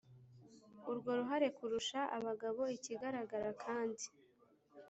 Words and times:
Urwo 0.89 1.09
ruhare 1.19 1.47
kurusha 1.57 1.99
abagabo 2.17 2.61
ikigaragara 2.75 3.49
kandi 3.63 4.05